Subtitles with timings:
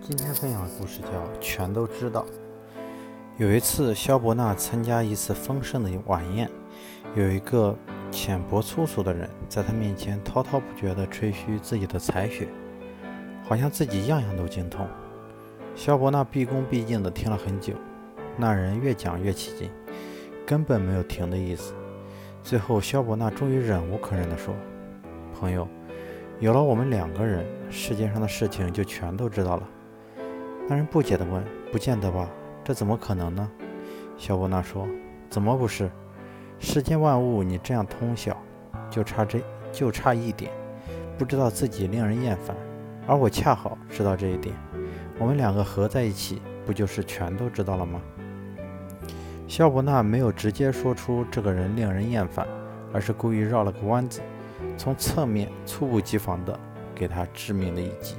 [0.00, 1.08] 今天分享的故事叫
[1.40, 2.22] 《全都知道》。
[3.36, 6.50] 有一次，萧伯纳参加一次丰盛的晚宴，
[7.14, 7.76] 有一个
[8.10, 12.48] 浅薄粗俗的人在他面前滔滔不绝地吹嘘自己的才学，
[13.44, 14.86] 好像自己样样都精通。
[15.74, 17.74] 萧伯纳毕恭毕敬地听了很久，
[18.36, 19.70] 那人越讲越起劲，
[20.46, 21.74] 根本没有停的意思。
[22.42, 24.54] 最后，萧伯纳终于忍无可忍地说
[25.32, 25.66] ：“朋友，
[26.40, 29.68] 有了我们两个人，世界上的事情就全都知道了。”
[30.66, 32.28] 那人不解地问：“不见得吧？
[32.64, 33.50] 这怎么可能呢？”
[34.16, 34.88] 萧伯纳说
[35.28, 35.90] ：“怎么不是？
[36.58, 38.36] 世间万物你这样通晓，
[38.88, 40.50] 就差这就差一点，
[41.18, 42.56] 不知道自己令人厌烦，
[43.06, 44.54] 而我恰好知道这一点。
[45.18, 48.00] 我们两个合在一起，不就是全都知道了吗？”
[49.46, 52.48] 萧伯纳没有直接说出这个人令人厌烦，
[52.90, 54.22] 而是故意绕了个弯子，
[54.78, 56.58] 从侧面猝不及防地
[56.94, 58.16] 给他致命的一击。